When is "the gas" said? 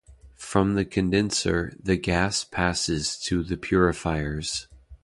1.79-2.43